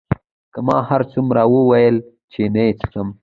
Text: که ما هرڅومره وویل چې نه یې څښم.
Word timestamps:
که 0.53 0.59
ما 0.67 0.77
هرڅومره 0.89 1.41
وویل 1.55 1.95
چې 2.31 2.41
نه 2.53 2.61
یې 2.65 2.71
څښم. 2.79 3.07